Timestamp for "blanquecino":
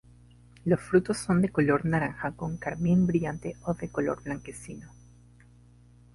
4.23-4.89